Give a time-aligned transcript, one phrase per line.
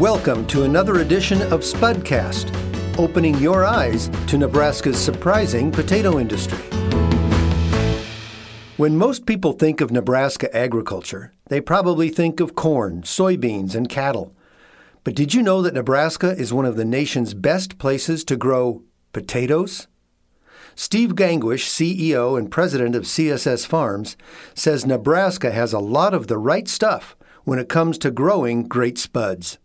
[0.00, 6.58] Welcome to another edition of Spudcast, opening your eyes to Nebraska's surprising potato industry.
[8.76, 14.36] When most people think of Nebraska agriculture, they probably think of corn, soybeans, and cattle.
[15.02, 18.82] But did you know that Nebraska is one of the nation's best places to grow
[19.14, 19.88] potatoes?
[20.74, 24.18] Steve Gangwish, CEO and president of CSS Farms,
[24.52, 28.98] says Nebraska has a lot of the right stuff when it comes to growing great
[28.98, 29.56] spuds.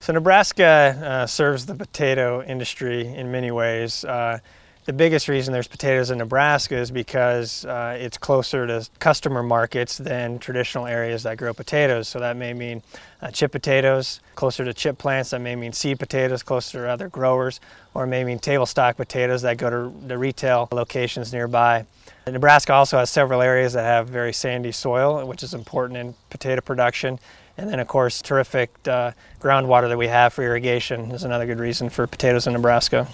[0.00, 0.64] So Nebraska
[1.04, 4.04] uh, serves the potato industry in many ways.
[4.04, 4.38] Uh,
[4.84, 9.98] the biggest reason there's potatoes in Nebraska is because uh, it's closer to customer markets
[9.98, 12.08] than traditional areas that grow potatoes.
[12.08, 12.80] So that may mean
[13.20, 17.08] uh, chip potatoes closer to chip plants, that may mean seed potatoes closer to other
[17.08, 17.60] growers,
[17.92, 21.84] or it may mean table stock potatoes that go to the retail locations nearby.
[22.32, 26.60] Nebraska also has several areas that have very sandy soil, which is important in potato
[26.60, 27.18] production.
[27.56, 31.58] And then, of course, terrific uh, groundwater that we have for irrigation is another good
[31.58, 33.08] reason for potatoes in Nebraska.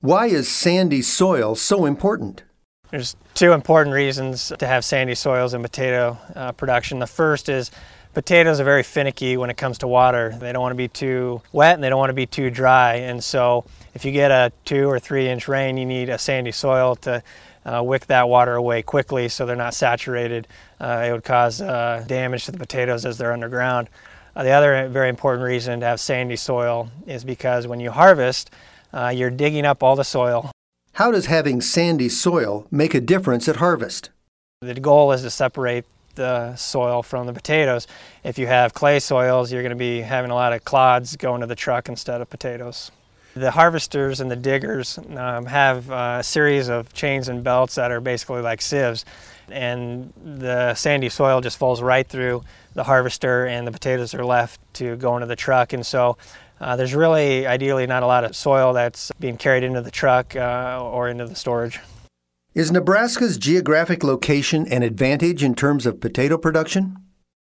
[0.00, 2.42] Why is sandy soil so important?
[2.90, 6.98] There's two important reasons to have sandy soils in potato uh, production.
[6.98, 7.70] The first is
[8.12, 10.34] potatoes are very finicky when it comes to water.
[10.38, 12.94] They don't want to be too wet and they don't want to be too dry.
[12.94, 13.64] And so,
[13.94, 17.22] if you get a two or three inch rain, you need a sandy soil to
[17.64, 20.48] uh, wick that water away quickly so they're not saturated.
[20.80, 23.88] Uh, it would cause uh, damage to the potatoes as they're underground.
[24.34, 28.50] Uh, the other very important reason to have sandy soil is because when you harvest,
[28.92, 30.50] uh, you're digging up all the soil.
[30.94, 34.10] How does having sandy soil make a difference at harvest?
[34.60, 37.86] The goal is to separate the soil from the potatoes.
[38.24, 41.40] If you have clay soils, you're going to be having a lot of clods going
[41.40, 42.90] to the truck instead of potatoes.
[43.34, 48.00] The harvesters and the diggers um, have a series of chains and belts that are
[48.00, 49.04] basically like sieves,
[49.50, 52.42] and the sandy soil just falls right through
[52.74, 55.72] the harvester, and the potatoes are left to go into the truck.
[55.72, 56.16] And so
[56.60, 60.36] uh, there's really, ideally, not a lot of soil that's being carried into the truck
[60.36, 61.80] uh, or into the storage.
[62.52, 66.96] Is Nebraska's geographic location an advantage in terms of potato production?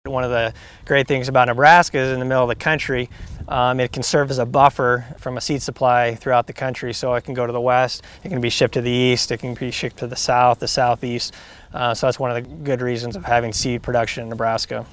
[0.08, 0.54] One of the
[0.86, 3.10] great things about Nebraska is in the middle of the country.
[3.48, 6.94] Um, it can serve as a buffer from a seed supply throughout the country.
[6.94, 9.38] So it can go to the west, it can be shipped to the east, it
[9.38, 11.34] can be shipped to the south, the southeast.
[11.74, 14.86] Uh, so that's one of the good reasons of having seed production in Nebraska.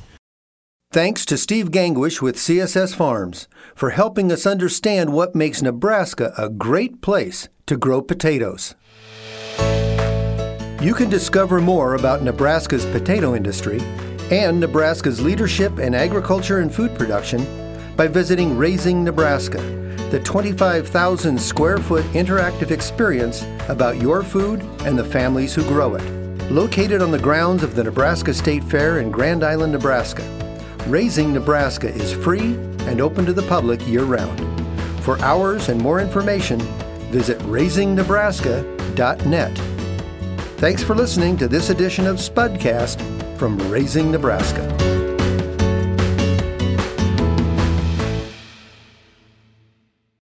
[0.93, 6.49] Thanks to Steve Gangwish with CSS Farms for helping us understand what makes Nebraska a
[6.49, 8.77] great place to grow potatoes.
[10.81, 13.81] You can discover more about Nebraska's potato industry
[14.31, 17.45] and Nebraska's leadership in agriculture and food production
[17.97, 19.61] by visiting Raising Nebraska,
[20.11, 26.03] the 25,000 square foot interactive experience about your food and the families who grow it.
[26.51, 30.23] Located on the grounds of the Nebraska State Fair in Grand Island, Nebraska.
[30.87, 32.55] Raising Nebraska is free
[32.87, 34.41] and open to the public year round.
[35.03, 36.59] For hours and more information,
[37.11, 39.59] visit raisingnebraska.net.
[40.59, 45.04] Thanks for listening to this edition of Spudcast from Raising Nebraska.